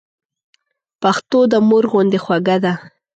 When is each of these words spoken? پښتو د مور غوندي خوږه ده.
پښتو 1.01 1.39
د 1.51 1.53
مور 1.67 1.83
غوندي 1.91 2.19
خوږه 2.23 2.57
ده. 2.63 2.73